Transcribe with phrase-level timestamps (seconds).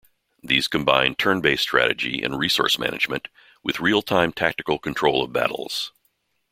[0.41, 3.27] These combine turn-based strategy and resource management,
[3.61, 5.91] with real-time tactical control of battles.